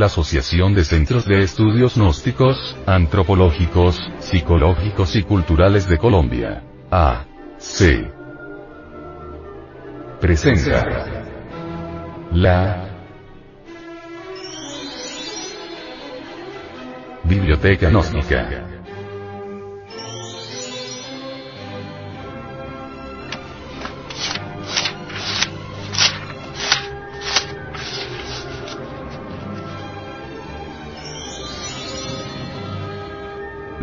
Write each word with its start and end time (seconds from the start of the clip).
la 0.00 0.06
Asociación 0.06 0.74
de 0.74 0.82
Centros 0.82 1.26
de 1.26 1.42
Estudios 1.42 1.94
Gnósticos, 1.94 2.74
Antropológicos, 2.86 4.00
Psicológicos 4.18 5.14
y 5.14 5.22
Culturales 5.22 5.86
de 5.86 5.98
Colombia. 5.98 6.62
A. 6.90 7.26
C. 7.58 8.10
Presenta. 10.18 10.86
La. 12.32 12.88
Biblioteca 17.24 17.90
Gnóstica. 17.90 18.69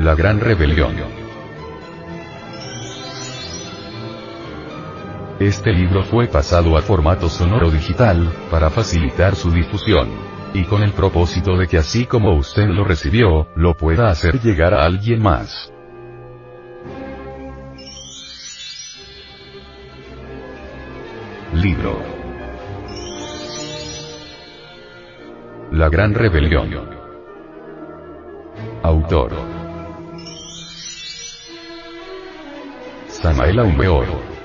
La 0.08 0.16
Gran 0.16 0.40
Rebelión. 0.40 0.96
Este 5.38 5.74
libro 5.74 6.02
fue 6.06 6.28
pasado 6.28 6.78
a 6.78 6.82
formato 6.82 7.28
sonoro 7.28 7.70
digital, 7.70 8.32
para 8.50 8.70
facilitar 8.70 9.36
su 9.36 9.52
difusión. 9.52 10.08
Y 10.54 10.64
con 10.64 10.82
el 10.82 10.94
propósito 10.94 11.58
de 11.58 11.68
que 11.68 11.78
así 11.78 12.06
como 12.06 12.38
usted 12.38 12.70
lo 12.70 12.86
recibió, 12.86 13.50
lo 13.58 13.74
pueda 13.76 14.08
hacer 14.08 14.40
llegar 14.40 14.74
a 14.74 14.86
alguien 14.86 15.22
más. 15.22 15.74
Libro. 21.54 22.02
La 25.74 25.90
Gran 25.90 26.14
Rebelión. 26.14 26.96
Autor. 28.84 29.67
Samael 33.28 33.60
Aumeor. 33.60 34.37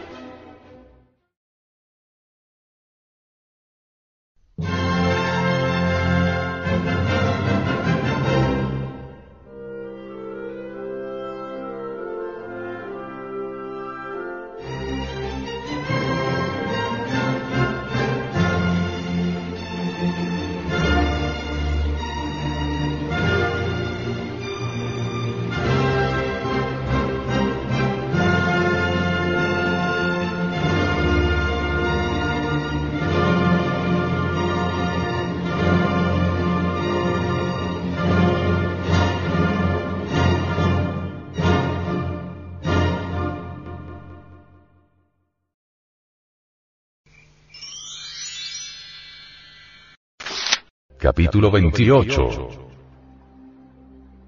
Capítulo 51.15 51.51
28 51.51 52.49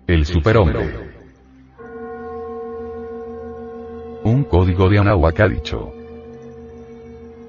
El 0.07 0.27
superhombre 0.27 1.15
Un 4.23 4.45
código 4.45 4.91
de 4.91 4.99
Anahuac 4.99 5.41
ha 5.41 5.49
dicho. 5.49 5.95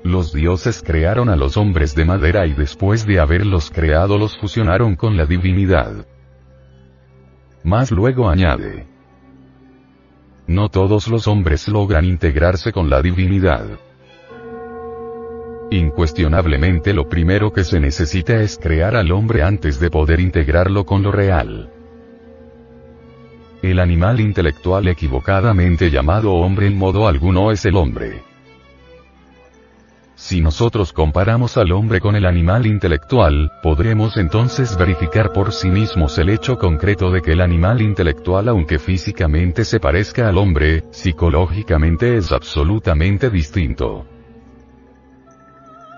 Los 0.06 0.32
dioses 0.32 0.82
crearon 0.82 1.28
a 1.28 1.36
los 1.36 1.58
hombres 1.58 1.94
de 1.96 2.06
madera 2.06 2.48
y 2.48 2.54
después 2.54 3.06
de 3.06 3.20
haberlos 3.20 3.70
creado 3.72 4.18
los 4.18 4.38
fusionaron 4.38 4.96
con 4.96 5.18
la 5.18 5.26
divinidad. 5.26 6.08
Más 7.62 7.92
luego 7.92 8.30
añade. 8.30 8.88
No 10.48 10.70
todos 10.70 11.10
los 11.10 11.28
hombres 11.28 11.68
logran 11.68 12.06
integrarse 12.06 12.72
con 12.72 12.90
la 12.90 13.02
divinidad. 13.02 13.66
Incuestionablemente 15.72 16.94
lo 16.94 17.10
primero 17.10 17.52
que 17.52 17.64
se 17.64 17.80
necesita 17.80 18.42
es 18.42 18.58
crear 18.58 18.96
al 18.96 19.12
hombre 19.12 19.42
antes 19.42 19.80
de 19.80 19.90
poder 19.90 20.20
integrarlo 20.20 20.86
con 20.86 21.02
lo 21.02 21.12
real. 21.12 21.72
El 23.64 23.80
animal 23.80 24.20
intelectual 24.20 24.88
equivocadamente 24.88 25.90
llamado 25.90 26.34
hombre 26.34 26.68
en 26.68 26.78
modo 26.78 27.08
alguno 27.08 27.52
es 27.52 27.66
el 27.66 27.78
hombre. 27.78 28.22
Si 30.14 30.40
nosotros 30.40 30.94
comparamos 30.94 31.58
al 31.58 31.72
hombre 31.72 32.00
con 32.00 32.16
el 32.16 32.26
animal 32.26 32.68
intelectual, 32.68 33.52
podremos 33.64 34.18
entonces 34.18 34.78
verificar 34.78 35.34
por 35.34 35.52
sí 35.52 35.70
mismos 35.70 36.18
el 36.20 36.30
hecho 36.30 36.58
concreto 36.58 37.12
de 37.12 37.22
que 37.22 37.32
el 37.32 37.42
animal 37.42 37.82
intelectual 37.82 38.50
aunque 38.50 38.78
físicamente 38.78 39.66
se 39.66 39.80
parezca 39.80 40.30
al 40.30 40.38
hombre, 40.38 40.84
psicológicamente 40.92 42.18
es 42.18 42.32
absolutamente 42.32 43.30
distinto. 43.30 44.06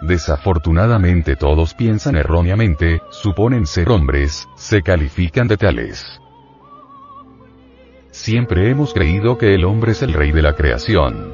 Desafortunadamente 0.01 1.35
todos 1.35 1.73
piensan 1.73 2.15
erróneamente, 2.15 3.01
suponen 3.09 3.65
ser 3.65 3.89
hombres, 3.89 4.47
se 4.55 4.83
califican 4.83 5.47
de 5.47 5.57
tales. 5.57 6.21
Siempre 8.11 8.69
hemos 8.69 8.93
creído 8.93 9.37
que 9.37 9.55
el 9.55 9.65
hombre 9.65 9.93
es 9.93 10.03
el 10.03 10.13
rey 10.13 10.31
de 10.31 10.41
la 10.41 10.53
creación. 10.53 11.33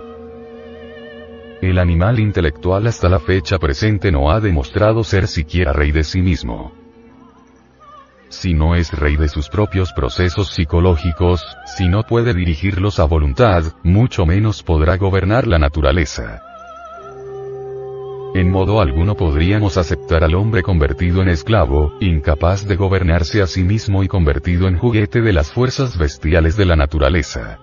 El 1.62 1.78
animal 1.78 2.20
intelectual 2.20 2.88
hasta 2.88 3.10
la 3.10 3.20
fecha 3.20 3.58
presente 3.58 4.12
no 4.12 4.32
ha 4.32 4.40
demostrado 4.40 5.04
ser 5.04 5.28
siquiera 5.28 5.74
rey 5.74 5.92
de 5.92 6.04
sí 6.04 6.22
mismo. 6.22 6.74
Si 8.30 8.54
no 8.54 8.76
es 8.76 8.92
rey 8.92 9.16
de 9.16 9.28
sus 9.28 9.48
propios 9.48 9.94
procesos 9.94 10.50
psicológicos, 10.50 11.46
si 11.66 11.88
no 11.88 12.04
puede 12.04 12.34
dirigirlos 12.34 13.00
a 13.00 13.06
voluntad, 13.06 13.64
mucho 13.84 14.26
menos 14.26 14.64
podrá 14.64 14.98
gobernar 14.98 15.48
la 15.48 15.60
naturaleza. 15.60 16.42
En 18.34 18.50
modo 18.50 18.82
alguno 18.82 19.16
podríamos 19.16 19.78
aceptar 19.78 20.24
al 20.24 20.34
hombre 20.34 20.64
convertido 20.64 21.22
en 21.22 21.30
esclavo, 21.30 21.94
incapaz 22.00 22.68
de 22.68 22.76
gobernarse 22.76 23.44
a 23.44 23.48
sí 23.48 23.64
mismo 23.64 24.04
y 24.04 24.08
convertido 24.08 24.68
en 24.68 24.76
juguete 24.76 25.22
de 25.22 25.34
las 25.34 25.52
fuerzas 25.52 26.00
bestiales 26.00 26.58
de 26.58 26.66
la 26.66 26.76
naturaleza. 26.76 27.60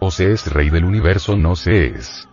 O 0.00 0.10
se 0.10 0.32
es 0.32 0.52
rey 0.52 0.68
del 0.68 0.84
universo 0.84 1.34
no 1.34 1.56
se 1.56 1.86
es. 1.86 2.28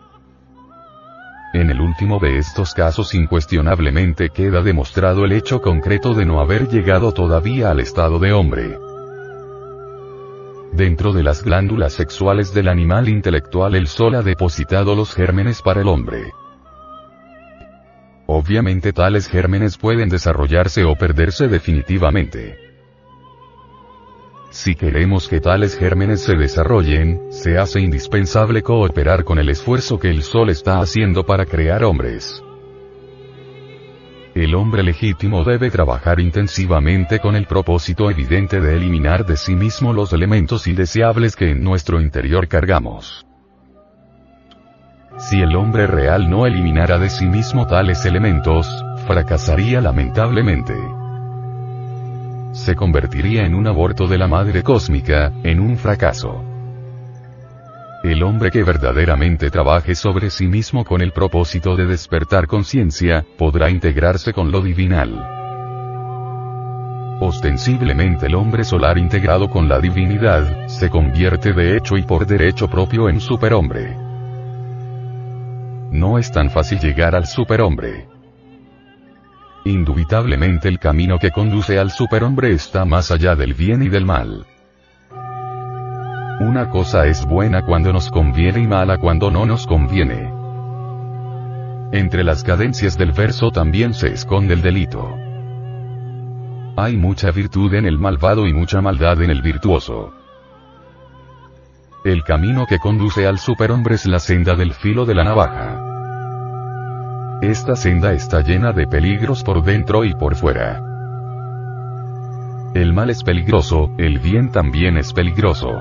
En 1.53 1.69
el 1.69 1.79
último 1.79 2.19
de 2.19 2.38
estos 2.38 2.73
casos 2.73 3.16
incuestionablemente 3.16 4.29
queda 4.29 4.62
demostrado 4.62 5.23
el 5.23 5.31
hecho 5.31 5.62
concreto 5.62 6.13
de 6.13 6.25
no 6.25 6.41
haber 6.41 6.68
llegado 6.68 7.13
todavía 7.13 7.72
al 7.72 7.79
estado 7.79 8.19
de 8.19 8.33
hombre. 8.33 8.78
Dentro 10.73 11.13
de 11.13 11.23
las 11.23 11.44
glándulas 11.44 11.94
sexuales 11.94 12.53
del 12.53 12.68
animal 12.68 13.07
intelectual 13.07 13.75
el 13.75 13.88
sol 13.88 14.16
ha 14.16 14.22
depositado 14.22 14.95
los 14.95 15.13
gérmenes 15.13 15.62
para 15.62 15.79
el 15.81 15.88
hombre. 15.88 16.33
Obviamente 18.41 18.91
tales 18.91 19.28
gérmenes 19.28 19.78
pueden 19.78 20.09
desarrollarse 20.09 20.84
o 20.84 20.96
perderse 20.96 21.47
definitivamente. 21.47 22.57
Si 24.50 24.74
queremos 24.74 25.28
que 25.28 25.40
tales 25.40 25.78
gérmenes 25.78 26.22
se 26.22 26.35
desarrollen, 26.35 27.22
se 27.30 27.59
hace 27.59 27.81
indispensable 27.81 28.63
cooperar 28.63 29.25
con 29.25 29.38
el 29.38 29.50
esfuerzo 29.50 30.00
que 30.00 30.09
el 30.09 30.24
Sol 30.24 30.50
está 30.50 30.80
haciendo 30.80 31.24
para 31.24 31.45
crear 31.45 31.83
hombres. 31.83 32.44
El 34.33 34.56
hombre 34.56 34.81
legítimo 34.81 35.44
debe 35.44 35.69
trabajar 35.69 36.19
intensivamente 36.19 37.19
con 37.19 37.36
el 37.36 37.45
propósito 37.45 38.10
evidente 38.10 38.60
de 38.60 38.75
eliminar 38.75 39.24
de 39.24 39.38
sí 39.38 39.54
mismo 39.54 39.94
los 39.94 40.13
elementos 40.13 40.66
indeseables 40.66 41.36
que 41.36 41.51
en 41.51 41.63
nuestro 41.63 42.01
interior 42.01 42.48
cargamos. 42.48 43.24
Si 45.21 45.39
el 45.39 45.56
hombre 45.56 45.85
real 45.85 46.31
no 46.31 46.47
eliminara 46.47 46.97
de 46.97 47.07
sí 47.07 47.27
mismo 47.27 47.68
tales 47.68 48.06
elementos, 48.06 48.68
fracasaría 49.06 49.79
lamentablemente. 49.79 50.73
Se 52.53 52.75
convertiría 52.75 53.45
en 53.45 53.53
un 53.53 53.68
aborto 53.68 54.07
de 54.07 54.18
la 54.18 54.27
madre 54.27 54.63
cósmica, 54.63 55.31
en 55.44 55.59
un 55.59 55.77
fracaso. 55.77 56.44
El 58.03 58.23
hombre 58.23 58.50
que 58.50 58.63
verdaderamente 58.63 59.51
trabaje 59.51 59.94
sobre 59.94 60.31
sí 60.31 60.47
mismo 60.47 60.83
con 60.83 61.01
el 61.01 61.12
propósito 61.12 61.75
de 61.75 61.85
despertar 61.85 62.47
conciencia, 62.47 63.23
podrá 63.38 63.69
integrarse 63.69 64.33
con 64.33 64.51
lo 64.51 64.59
divinal. 64.62 65.23
Ostensiblemente 67.21 68.25
el 68.25 68.33
hombre 68.33 68.63
solar 68.63 68.97
integrado 68.97 69.51
con 69.51 69.69
la 69.69 69.79
divinidad, 69.79 70.65
se 70.65 70.89
convierte 70.89 71.53
de 71.53 71.77
hecho 71.77 71.95
y 71.95 72.01
por 72.01 72.25
derecho 72.25 72.68
propio 72.68 73.07
en 73.07 73.21
superhombre. 73.21 74.11
No 75.92 76.18
es 76.18 76.32
tan 76.32 76.50
fácil 76.50 76.80
llegar 76.80 77.16
al 77.16 77.28
superhombre. 77.28 78.08
Indubitablemente 79.66 80.70
el 80.70 80.80
camino 80.80 81.20
que 81.20 81.32
conduce 81.32 81.78
al 81.78 81.92
superhombre 81.92 82.54
está 82.54 82.86
más 82.86 83.12
allá 83.12 83.36
del 83.36 83.54
bien 83.54 83.84
y 83.84 83.90
del 83.90 84.06
mal. 84.06 84.46
Una 86.40 86.70
cosa 86.70 87.08
es 87.08 87.26
buena 87.26 87.66
cuando 87.66 87.92
nos 87.92 88.10
conviene 88.10 88.62
y 88.62 88.68
mala 88.68 89.00
cuando 89.00 89.30
no 89.30 89.46
nos 89.46 89.68
conviene. 89.68 90.34
Entre 91.92 92.24
las 92.24 92.42
cadencias 92.46 92.98
del 92.98 93.12
verso 93.12 93.52
también 93.52 93.94
se 93.94 94.14
esconde 94.14 94.54
el 94.54 94.62
delito. 94.62 95.14
Hay 96.78 96.96
mucha 96.96 97.32
virtud 97.32 97.74
en 97.74 97.86
el 97.86 98.00
malvado 98.00 98.48
y 98.48 98.54
mucha 98.54 98.80
maldad 98.82 99.22
en 99.22 99.30
el 99.30 99.42
virtuoso. 99.42 100.14
El 102.03 102.24
camino 102.24 102.65
que 102.65 102.80
conduce 102.80 103.27
al 103.27 103.38
superhombre 103.38 103.94
es 103.94 104.07
la 104.07 104.18
senda 104.18 104.56
del 104.56 104.74
filo 104.74 105.06
de 105.06 105.13
la 105.13 105.24
navaja. 105.24 105.80
Esta 107.44 107.75
senda 107.75 108.13
está 108.13 108.42
llena 108.42 108.71
de 108.71 108.88
peligros 108.88 109.44
por 109.44 109.63
dentro 109.63 110.03
y 110.03 110.15
por 110.15 110.36
fuera. 110.36 110.81
El 112.74 112.94
mal 112.94 113.12
es 113.12 113.24
peligroso, 113.24 113.92
el 114.00 114.18
bien 114.18 114.51
también 114.51 114.98
es 114.98 115.13
peligroso. 115.13 115.80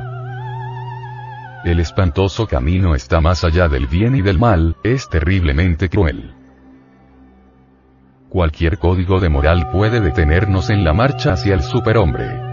El 1.64 1.80
espantoso 1.80 2.46
camino 2.46 2.94
está 2.94 3.22
más 3.22 3.42
allá 3.42 3.68
del 3.68 3.86
bien 3.86 4.14
y 4.14 4.20
del 4.20 4.38
mal, 4.38 4.76
es 4.82 5.08
terriblemente 5.08 5.88
cruel. 5.88 6.34
Cualquier 8.28 8.78
código 8.78 9.20
de 9.20 9.30
moral 9.30 9.70
puede 9.70 10.02
detenernos 10.02 10.68
en 10.68 10.84
la 10.84 10.92
marcha 10.92 11.32
hacia 11.32 11.54
el 11.54 11.62
superhombre. 11.62 12.49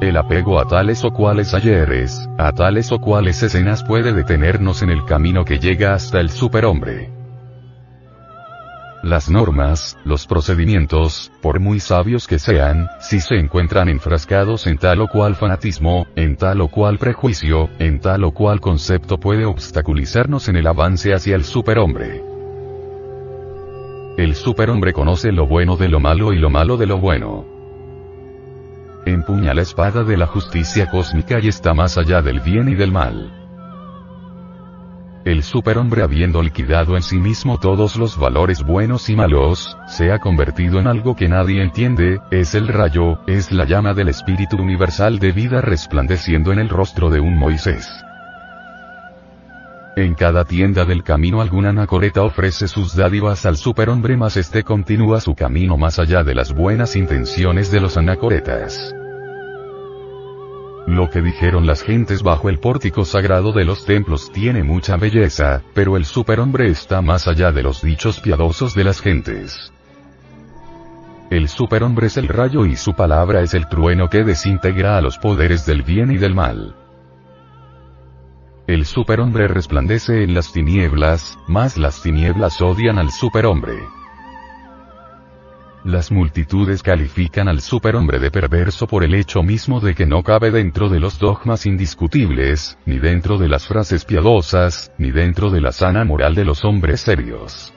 El 0.00 0.16
apego 0.16 0.58
a 0.58 0.64
tales 0.64 1.04
o 1.04 1.10
cuales 1.10 1.52
ayeres, 1.52 2.26
a 2.38 2.52
tales 2.52 2.90
o 2.90 3.00
cuales 3.00 3.42
escenas 3.42 3.84
puede 3.84 4.14
detenernos 4.14 4.80
en 4.80 4.88
el 4.88 5.04
camino 5.04 5.44
que 5.44 5.58
llega 5.58 5.92
hasta 5.92 6.20
el 6.20 6.30
superhombre. 6.30 7.10
Las 9.02 9.28
normas, 9.28 9.98
los 10.04 10.26
procedimientos, 10.26 11.30
por 11.42 11.60
muy 11.60 11.80
sabios 11.80 12.26
que 12.26 12.38
sean, 12.38 12.88
si 13.00 13.20
se 13.20 13.34
encuentran 13.34 13.90
enfrascados 13.90 14.66
en 14.66 14.78
tal 14.78 15.02
o 15.02 15.08
cual 15.08 15.34
fanatismo, 15.34 16.06
en 16.16 16.36
tal 16.36 16.62
o 16.62 16.68
cual 16.68 16.96
prejuicio, 16.96 17.68
en 17.78 18.00
tal 18.00 18.24
o 18.24 18.32
cual 18.32 18.60
concepto 18.60 19.18
puede 19.18 19.44
obstaculizarnos 19.44 20.48
en 20.48 20.56
el 20.56 20.66
avance 20.66 21.12
hacia 21.12 21.36
el 21.36 21.44
superhombre. 21.44 22.24
El 24.16 24.34
superhombre 24.34 24.94
conoce 24.94 25.30
lo 25.30 25.46
bueno 25.46 25.76
de 25.76 25.88
lo 25.88 26.00
malo 26.00 26.32
y 26.32 26.38
lo 26.38 26.48
malo 26.48 26.78
de 26.78 26.86
lo 26.86 26.98
bueno. 26.98 27.49
Empuña 29.06 29.54
la 29.54 29.62
espada 29.62 30.04
de 30.04 30.16
la 30.16 30.26
justicia 30.26 30.90
cósmica 30.90 31.38
y 31.40 31.48
está 31.48 31.72
más 31.72 31.96
allá 31.96 32.20
del 32.20 32.40
bien 32.40 32.68
y 32.68 32.74
del 32.74 32.92
mal. 32.92 33.32
El 35.24 35.42
superhombre 35.42 36.02
habiendo 36.02 36.42
liquidado 36.42 36.96
en 36.96 37.02
sí 37.02 37.18
mismo 37.18 37.58
todos 37.58 37.96
los 37.96 38.18
valores 38.18 38.62
buenos 38.62 39.10
y 39.10 39.16
malos, 39.16 39.76
se 39.86 40.12
ha 40.12 40.18
convertido 40.18 40.80
en 40.80 40.86
algo 40.86 41.14
que 41.14 41.28
nadie 41.28 41.62
entiende, 41.62 42.20
es 42.30 42.54
el 42.54 42.68
rayo, 42.68 43.20
es 43.26 43.52
la 43.52 43.64
llama 43.64 43.92
del 43.92 44.08
espíritu 44.08 44.56
universal 44.56 45.18
de 45.18 45.32
vida 45.32 45.60
resplandeciendo 45.60 46.52
en 46.52 46.58
el 46.58 46.68
rostro 46.68 47.10
de 47.10 47.20
un 47.20 47.36
Moisés. 47.36 47.86
En 49.96 50.14
cada 50.14 50.44
tienda 50.44 50.84
del 50.84 51.02
camino 51.02 51.40
alguna 51.40 51.70
anacoreta 51.70 52.22
ofrece 52.22 52.68
sus 52.68 52.94
dádivas 52.94 53.44
al 53.44 53.56
superhombre 53.56 54.16
más 54.16 54.36
este 54.36 54.62
continúa 54.62 55.20
su 55.20 55.34
camino 55.34 55.76
más 55.76 55.98
allá 55.98 56.22
de 56.22 56.34
las 56.34 56.54
buenas 56.54 56.94
intenciones 56.94 57.72
de 57.72 57.80
los 57.80 57.96
anacoretas. 57.96 58.94
Lo 60.86 61.10
que 61.10 61.20
dijeron 61.20 61.66
las 61.66 61.82
gentes 61.82 62.22
bajo 62.22 62.48
el 62.48 62.60
pórtico 62.60 63.04
sagrado 63.04 63.52
de 63.52 63.64
los 63.64 63.84
templos 63.84 64.30
tiene 64.32 64.62
mucha 64.62 64.96
belleza, 64.96 65.62
pero 65.74 65.96
el 65.96 66.04
superhombre 66.04 66.68
está 66.68 67.02
más 67.02 67.26
allá 67.26 67.50
de 67.50 67.62
los 67.62 67.82
dichos 67.82 68.20
piadosos 68.20 68.74
de 68.74 68.84
las 68.84 69.00
gentes. 69.00 69.72
El 71.30 71.48
superhombre 71.48 72.06
es 72.06 72.16
el 72.16 72.28
rayo 72.28 72.64
y 72.64 72.76
su 72.76 72.94
palabra 72.94 73.42
es 73.42 73.54
el 73.54 73.68
trueno 73.68 74.08
que 74.08 74.24
desintegra 74.24 74.96
a 74.96 75.00
los 75.00 75.18
poderes 75.18 75.66
del 75.66 75.82
bien 75.82 76.10
y 76.10 76.16
del 76.16 76.34
mal. 76.34 76.74
El 78.70 78.86
superhombre 78.86 79.48
resplandece 79.48 80.22
en 80.22 80.32
las 80.32 80.52
tinieblas, 80.52 81.36
más 81.48 81.76
las 81.76 82.02
tinieblas 82.02 82.62
odian 82.62 83.00
al 83.00 83.10
superhombre. 83.10 83.74
Las 85.82 86.12
multitudes 86.12 86.80
califican 86.80 87.48
al 87.48 87.62
superhombre 87.62 88.20
de 88.20 88.30
perverso 88.30 88.86
por 88.86 89.02
el 89.02 89.16
hecho 89.16 89.42
mismo 89.42 89.80
de 89.80 89.96
que 89.96 90.06
no 90.06 90.22
cabe 90.22 90.52
dentro 90.52 90.88
de 90.88 91.00
los 91.00 91.18
dogmas 91.18 91.66
indiscutibles, 91.66 92.78
ni 92.86 93.00
dentro 93.00 93.38
de 93.38 93.48
las 93.48 93.66
frases 93.66 94.04
piadosas, 94.04 94.92
ni 94.98 95.10
dentro 95.10 95.50
de 95.50 95.62
la 95.62 95.72
sana 95.72 96.04
moral 96.04 96.36
de 96.36 96.44
los 96.44 96.64
hombres 96.64 97.00
serios. 97.00 97.74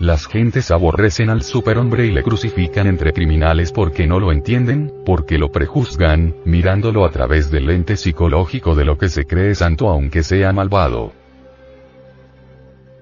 Las 0.00 0.26
gentes 0.26 0.72
aborrecen 0.72 1.30
al 1.30 1.42
superhombre 1.42 2.06
y 2.06 2.10
le 2.10 2.24
crucifican 2.24 2.88
entre 2.88 3.12
criminales 3.12 3.70
porque 3.70 4.08
no 4.08 4.18
lo 4.18 4.32
entienden, 4.32 4.92
porque 5.06 5.38
lo 5.38 5.52
prejuzgan, 5.52 6.34
mirándolo 6.44 7.04
a 7.04 7.10
través 7.10 7.50
del 7.50 7.66
lente 7.66 7.96
psicológico 7.96 8.74
de 8.74 8.84
lo 8.84 8.98
que 8.98 9.08
se 9.08 9.24
cree 9.24 9.54
santo 9.54 9.88
aunque 9.88 10.24
sea 10.24 10.52
malvado. 10.52 11.12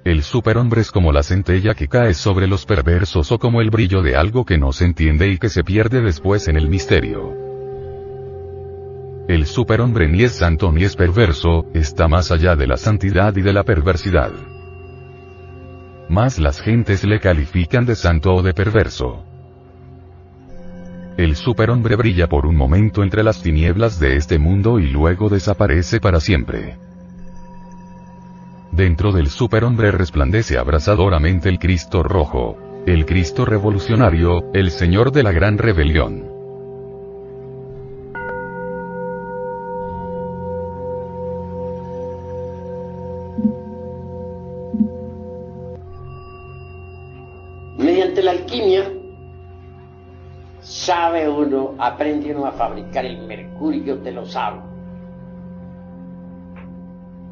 El 0.05 0.23
superhombre 0.23 0.83
es 0.83 0.91
como 0.91 1.13
la 1.13 1.23
centella 1.23 1.75
que 1.75 1.89
cae 1.89 2.13
sobre 2.13 2.47
los 2.47 2.67
perversos 2.67 3.33
o 3.33 3.39
como 3.39 3.63
el 3.63 3.71
brillo 3.71 4.03
de 4.03 4.17
algo 4.17 4.45
que 4.45 4.59
no 4.59 4.73
se 4.73 4.85
entiende 4.85 5.29
y 5.29 5.39
que 5.39 5.49
se 5.49 5.65
pierde 5.65 6.03
después 6.03 6.47
en 6.49 6.57
el 6.57 6.69
misterio. 6.69 7.33
El 9.29 9.47
superhombre 9.47 10.09
ni 10.09 10.25
es 10.25 10.33
santo 10.33 10.73
ni 10.73 10.85
es 10.85 10.95
perverso, 10.95 11.65
está 11.73 12.07
más 12.07 12.33
allá 12.33 12.55
de 12.55 12.67
la 12.67 12.77
santidad 12.77 13.35
y 13.37 13.41
de 13.41 13.53
la 13.53 13.63
perversidad. 13.63 14.33
Más 16.13 16.39
las 16.39 16.61
gentes 16.61 17.05
le 17.05 17.21
califican 17.21 17.87
de 17.87 17.97
santo 17.97 18.35
o 18.35 18.43
de 18.43 18.53
perverso. 18.53 19.25
El 21.17 21.37
superhombre 21.37 21.97
brilla 21.97 22.29
por 22.29 22.45
un 22.45 22.55
momento 22.55 23.03
entre 23.03 23.23
las 23.23 23.41
tinieblas 23.41 23.99
de 23.99 24.17
este 24.17 24.39
mundo 24.39 24.79
y 24.79 24.91
luego 24.91 25.31
desaparece 25.31 26.01
para 26.01 26.21
siempre. 26.21 26.77
Dentro 28.73 29.13
del 29.13 29.29
superhombre 29.29 29.91
resplandece 29.91 30.59
abrasadoramente 30.59 31.49
el 31.49 31.59
Cristo 31.59 32.03
rojo, 32.03 32.59
el 32.87 33.07
Cristo 33.07 33.47
revolucionario, 33.47 34.53
el 34.53 34.71
Señor 34.71 35.13
de 35.13 35.23
la 35.23 35.33
gran 35.33 35.57
rebelión. 35.57 36.32
La 48.21 48.33
alquimia, 48.33 48.93
sabe 50.61 51.29
uno, 51.29 51.75
aprende 51.79 52.35
uno 52.35 52.47
a 52.47 52.53
fabricar 52.53 53.05
el 53.05 53.19
mercurio 53.27 53.97
de 53.97 54.13
los 54.13 54.33
sabios 54.33 54.73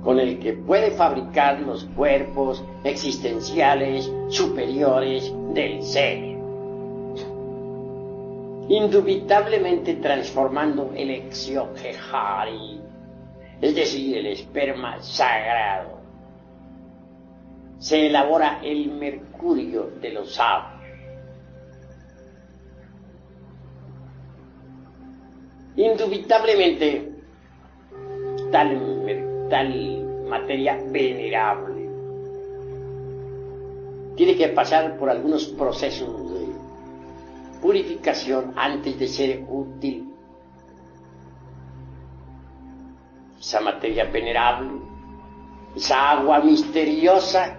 con 0.02 0.18
el 0.18 0.38
que 0.38 0.54
puede 0.54 0.92
fabricar 0.92 1.60
los 1.60 1.84
cuerpos 1.96 2.64
existenciales 2.84 4.10
superiores 4.28 5.32
del 5.52 5.82
ser. 5.82 6.18
Indubitablemente 8.68 9.94
transformando 9.94 10.92
el 10.96 11.10
exioquejari, 11.10 12.80
es 13.60 13.74
decir, 13.74 14.16
el 14.16 14.26
esperma 14.26 15.02
sagrado, 15.02 15.98
se 17.80 18.06
elabora 18.06 18.60
el 18.62 18.92
mercurio 18.92 19.90
de 20.00 20.12
los 20.12 20.34
sabios. 20.34 20.80
Indubitablemente, 25.76 27.10
tal 28.52 29.48
tal 29.48 30.04
materia 30.28 30.78
venerable. 30.90 31.88
Tiene 34.14 34.36
que 34.36 34.48
pasar 34.48 34.98
por 34.98 35.08
algunos 35.08 35.46
procesos 35.46 36.34
de 36.34 36.46
purificación 37.62 38.52
antes 38.56 38.98
de 38.98 39.08
ser 39.08 39.44
útil. 39.48 40.06
Esa 43.40 43.60
materia 43.62 44.04
venerable, 44.04 44.89
esa 45.74 46.10
agua 46.10 46.40
misteriosa, 46.40 47.58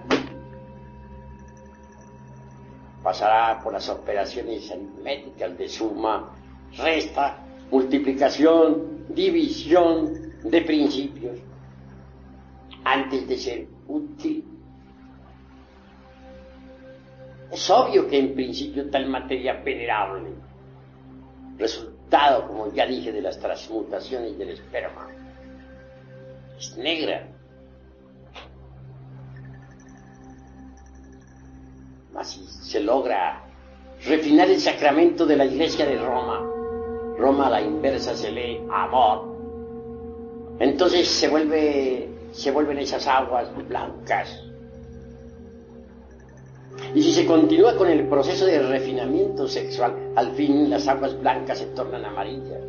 pasará 3.04 3.60
por 3.62 3.74
las 3.74 3.90
operaciones 3.90 4.70
aritméticas 4.72 5.58
de 5.58 5.70
suma, 5.70 6.36
resta, 6.78 7.38
multiplicación, 7.72 9.06
división 9.10 10.34
de 10.44 10.62
principios 10.62 11.40
antes 12.84 13.28
de 13.28 13.38
ser 13.38 13.68
útil. 13.88 14.46
Es 17.52 17.70
obvio 17.70 18.08
que 18.08 18.18
en 18.18 18.34
principio 18.34 18.90
tal 18.90 19.10
materia 19.10 19.62
venerable, 19.62 20.30
resultado, 21.58 22.48
como 22.48 22.72
ya 22.74 22.86
dije, 22.86 23.12
de 23.12 23.22
las 23.22 23.40
transmutaciones 23.40 24.38
del 24.38 24.50
esperma, 24.52 25.08
es 26.58 26.78
negra. 26.78 27.28
Así 32.16 32.46
se 32.62 32.80
logra 32.82 33.44
refinar 34.06 34.50
el 34.50 34.60
sacramento 34.60 35.26
de 35.26 35.38
la 35.38 35.46
iglesia 35.46 35.86
de 35.86 35.98
Roma. 35.98 36.46
Roma 37.18 37.48
a 37.48 37.52
la 37.52 37.62
inversa 37.62 38.16
se 38.16 38.32
lee 38.32 38.62
amor. 38.72 39.32
Entonces 40.60 41.08
se 41.08 41.28
vuelve, 41.30 42.10
se 42.32 42.52
vuelven 42.52 42.80
esas 42.80 43.08
aguas 43.08 43.50
blancas. 43.68 44.44
Y 46.94 47.02
si 47.02 47.14
se 47.14 47.26
continúa 47.26 47.76
con 47.78 47.88
el 47.88 48.08
proceso 48.08 48.46
de 48.46 48.62
refinamiento 48.62 49.48
sexual, 49.48 49.96
al 50.16 50.32
fin 50.32 50.70
las 50.70 50.88
aguas 50.88 51.18
blancas 51.20 51.60
se 51.60 51.68
tornan 51.68 52.04
amarillas. 52.04 52.62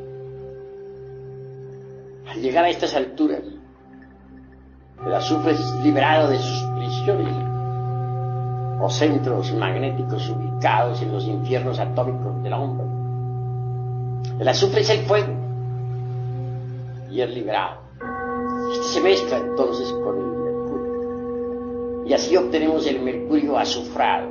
Al 2.29 2.41
llegar 2.41 2.65
a 2.65 2.71
estas 2.71 2.95
alturas, 2.95 3.43
el 5.05 5.15
azufre 5.15 5.53
es 5.53 5.75
liberado 5.83 6.31
de 6.31 6.39
sus 6.39 6.63
prisiones 6.77 7.42
o 8.83 8.91
centros 8.91 9.53
magnéticos 9.55 10.29
ubicados 10.29 11.01
en 11.03 11.13
los 11.13 11.25
infiernos 11.25 11.79
atómicos 11.79 12.43
del 12.43 12.53
hombre. 12.53 12.87
El 14.41 14.49
azufre 14.49 14.81
es 14.81 14.91
el 14.91 15.05
fuego 15.05 15.33
y 17.09 17.21
es 17.21 17.31
liberado. 17.31 17.81
Este 18.73 18.85
se 18.85 19.01
mezcla 19.01 19.39
entonces 19.39 19.93
con 19.93 20.19
el 20.19 20.27
mercurio 20.27 22.05
y 22.07 22.13
así 22.13 22.37
obtenemos 22.37 22.85
el 22.89 23.01
mercurio 23.01 23.57
azufrado 23.57 24.29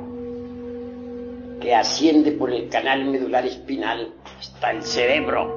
que 1.58 1.74
asciende 1.74 2.32
por 2.32 2.52
el 2.52 2.68
canal 2.68 3.06
medular 3.06 3.46
espinal 3.46 4.12
hasta 4.38 4.72
el 4.72 4.82
cerebro. 4.82 5.56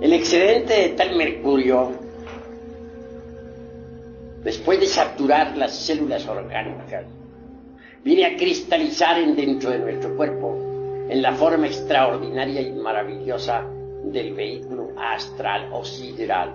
El 0.00 0.12
excedente 0.12 0.74
de 0.74 0.88
tal 0.90 1.16
mercurio 1.16 1.90
después 4.48 4.80
de 4.80 4.86
saturar 4.86 5.58
las 5.58 5.74
células 5.74 6.26
orgánicas, 6.26 7.04
viene 8.02 8.24
a 8.24 8.34
cristalizar 8.34 9.18
en 9.18 9.36
dentro 9.36 9.68
de 9.68 9.78
nuestro 9.78 10.16
cuerpo 10.16 10.56
en 11.10 11.20
la 11.20 11.34
forma 11.34 11.66
extraordinaria 11.66 12.62
y 12.62 12.72
maravillosa 12.72 13.66
del 14.04 14.32
vehículo 14.32 14.88
astral 14.98 15.68
o 15.70 15.84
sideral. 15.84 16.54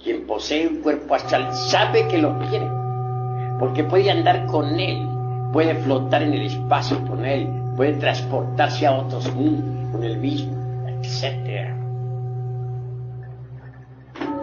Quien 0.00 0.24
posee 0.24 0.68
un 0.68 0.76
cuerpo 0.82 1.16
astral 1.16 1.52
sabe 1.52 2.06
que 2.06 2.18
lo 2.18 2.38
tiene, 2.38 2.70
porque 3.58 3.82
puede 3.82 4.12
andar 4.12 4.46
con 4.46 4.78
él, 4.78 5.04
puede 5.52 5.74
flotar 5.74 6.22
en 6.22 6.32
el 6.32 6.46
espacio 6.46 7.04
con 7.08 7.26
él, 7.26 7.48
puede 7.74 7.94
transportarse 7.94 8.86
a 8.86 8.92
otros 8.92 9.34
mundos 9.34 9.90
con 9.90 10.04
el 10.04 10.16
mismo, 10.16 10.52
etc 11.02 11.83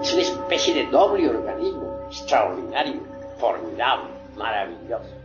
es 0.01 0.13
una 0.13 0.21
especie 0.23 0.73
de 0.73 0.85
doble 0.87 1.29
organismo, 1.29 1.99
extraordinario, 2.07 3.01
formidable, 3.37 4.09
maravilloso. 4.35 5.15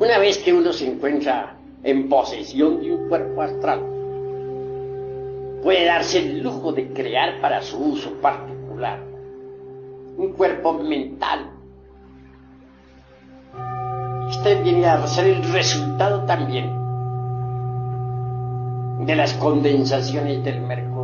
Una 0.00 0.18
vez 0.18 0.38
que 0.38 0.52
uno 0.52 0.72
se 0.72 0.90
encuentra 0.90 1.54
en 1.82 2.08
posesión 2.08 2.80
de 2.80 2.94
un 2.94 3.08
cuerpo 3.08 3.42
astral, 3.42 3.80
puede 5.62 5.84
darse 5.84 6.18
el 6.18 6.42
lujo 6.42 6.72
de 6.72 6.92
crear 6.92 7.40
para 7.40 7.62
su 7.62 7.78
uso 7.78 8.12
particular 8.20 8.98
un 10.18 10.32
cuerpo 10.32 10.72
mental. 10.72 11.50
Este 14.30 14.60
viene 14.62 14.86
a 14.86 15.06
ser 15.06 15.26
el 15.26 15.52
resultado 15.52 16.24
también 16.26 16.76
de 19.06 19.14
las 19.14 19.32
condensaciones 19.34 20.42
del 20.42 20.60
mercurio 20.60 20.97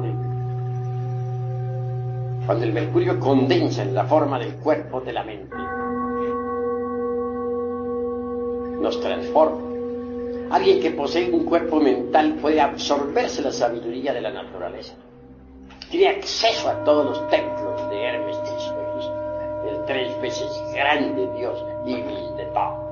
cuando 2.46 2.64
el 2.64 2.72
mercurio 2.72 3.18
condensa 3.18 3.82
en 3.82 3.94
la 3.94 4.04
forma 4.04 4.38
del 4.38 4.54
cuerpo 4.56 5.00
de 5.00 5.12
la 5.12 5.24
mente, 5.24 5.56
nos 8.80 9.00
transforma. 9.00 9.62
Alguien 10.50 10.80
que 10.80 10.90
posee 10.90 11.32
un 11.32 11.44
cuerpo 11.44 11.80
mental 11.80 12.34
puede 12.40 12.60
absorberse 12.60 13.40
la 13.40 13.50
sabiduría 13.50 14.12
de 14.12 14.20
la 14.20 14.30
naturaleza. 14.30 14.94
Tiene 15.90 16.08
acceso 16.08 16.68
a 16.68 16.84
todos 16.84 17.06
los 17.06 17.30
templos 17.30 17.90
de 17.90 18.04
Hermes 18.04 18.36
Trismegisto, 18.42 19.68
el 19.68 19.84
tres 19.86 20.20
veces 20.20 20.62
grande 20.74 21.28
Dios 21.38 21.64
y 21.86 21.94
de 21.94 22.44
todo. 22.52 22.84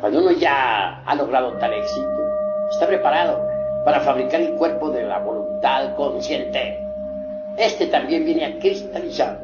Cuando 0.00 0.18
uno 0.18 0.32
ya 0.32 1.00
ha 1.04 1.14
logrado 1.14 1.52
tal 1.58 1.72
éxito, 1.74 2.08
está 2.72 2.88
preparado 2.88 3.51
para 3.84 4.00
fabricar 4.00 4.40
el 4.40 4.54
cuerpo 4.54 4.90
de 4.90 5.04
la 5.04 5.18
voluntad 5.18 5.94
consciente. 5.96 6.78
Este 7.56 7.86
también 7.86 8.24
viene 8.24 8.44
a 8.44 8.58
cristalizar 8.58 9.40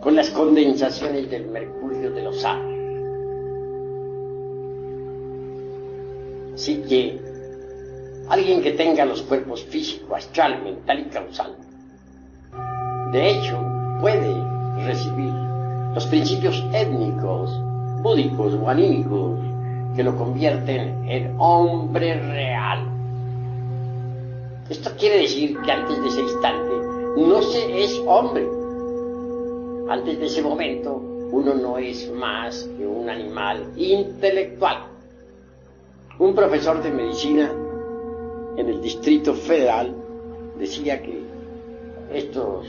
con 0.00 0.14
las 0.16 0.30
condensaciones 0.30 1.30
del 1.30 1.46
mercurio 1.46 2.10
de 2.10 2.22
los 2.22 2.44
años. 2.44 2.78
Así 6.54 6.82
que 6.88 7.20
alguien 8.28 8.62
que 8.62 8.72
tenga 8.72 9.04
los 9.04 9.22
cuerpos 9.22 9.62
físico, 9.64 10.16
astral, 10.16 10.62
mental 10.62 11.00
y 11.00 11.04
causal, 11.04 11.54
de 13.12 13.30
hecho, 13.30 13.58
puede 14.00 14.34
recibir 14.84 15.32
los 15.94 16.06
principios 16.06 16.62
étnicos, 16.74 17.50
búdicos 18.02 18.54
o 18.54 18.68
anímicos 18.68 19.40
que 19.94 20.02
lo 20.02 20.16
convierten 20.16 21.08
en 21.08 21.34
hombre 21.38 22.14
real. 22.20 22.86
Esto 24.68 24.90
quiere 24.98 25.22
decir 25.22 25.58
que 25.60 25.72
antes 25.72 26.02
de 26.02 26.08
ese 26.08 26.20
instante 26.20 26.76
no 27.16 27.42
se 27.42 27.84
es 27.84 28.02
hombre. 28.06 28.46
Antes 29.88 30.18
de 30.18 30.26
ese 30.26 30.42
momento 30.42 30.96
uno 31.30 31.54
no 31.54 31.78
es 31.78 32.10
más 32.12 32.64
que 32.76 32.86
un 32.86 33.08
animal 33.08 33.72
intelectual. 33.76 34.86
Un 36.18 36.34
profesor 36.34 36.82
de 36.82 36.90
medicina 36.90 37.52
en 38.56 38.68
el 38.68 38.80
Distrito 38.80 39.34
Federal 39.34 39.94
decía 40.58 41.00
que 41.00 41.22
estos 42.12 42.66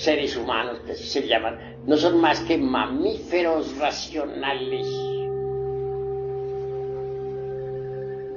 seres 0.00 0.36
humanos, 0.36 0.78
que 0.86 0.94
se 0.94 1.26
llaman, 1.26 1.78
no 1.86 1.96
son 1.96 2.20
más 2.20 2.40
que 2.40 2.58
mamíferos 2.58 3.76
racionales 3.78 4.86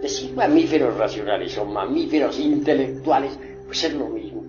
decir 0.03 0.36
mamíferos 0.36 0.98
racionales 0.98 1.57
o 1.57 1.65
mamíferos 1.65 2.38
intelectuales, 2.38 3.39
pues 3.65 3.83
es 3.86 3.93
lo 3.93 4.07
mismo. 4.07 4.43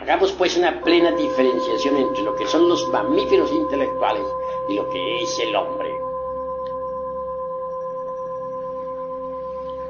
Hagamos 0.00 0.32
pues 0.32 0.56
una 0.56 0.82
plena 0.82 1.12
diferenciación 1.12 1.96
entre 1.96 2.22
lo 2.22 2.34
que 2.34 2.46
son 2.46 2.68
los 2.68 2.86
mamíferos 2.88 3.50
intelectuales 3.52 4.26
y 4.68 4.74
lo 4.74 4.90
que 4.90 5.22
es 5.22 5.38
el 5.38 5.54
hombre. 5.54 5.88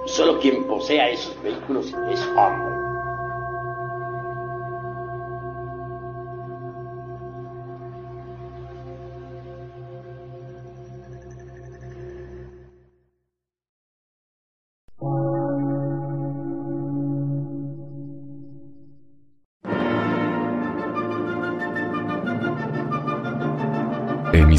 Solo 0.05 0.39
quien 0.39 0.65
posea 0.65 1.11
esos 1.11 1.43
vehículos 1.43 1.87
es 2.11 2.21
hombre. 2.37 2.76